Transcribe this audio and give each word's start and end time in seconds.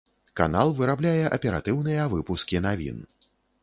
Канал 0.39 0.71
вырабляе 0.79 1.25
аператыўныя 1.39 2.09
выпускі 2.17 2.67
навін. 2.69 2.97